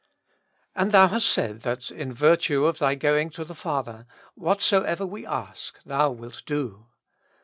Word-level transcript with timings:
And 0.75 0.91
Thou 0.91 1.09
hast 1.09 1.29
said 1.29 1.61
that 1.61 1.91
in 1.91 2.11
virtue 2.11 2.65
of 2.65 2.79
Thy 2.79 2.95
going 2.95 3.29
to 3.29 3.45
the 3.45 3.53
Father, 3.53 4.07
whatsoever 4.33 5.05
we 5.05 5.27
ask. 5.27 5.77
Thou 5.85 6.09
wilt 6.09 6.41
do. 6.47 6.87